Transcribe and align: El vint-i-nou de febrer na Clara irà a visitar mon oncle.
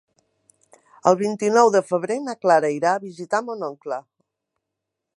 El 1.11 1.17
vint-i-nou 1.19 1.69
de 1.77 1.83
febrer 1.91 2.17
na 2.31 2.37
Clara 2.47 2.73
irà 2.79 2.97
a 2.97 3.05
visitar 3.07 3.45
mon 3.51 3.67
oncle. 3.73 4.05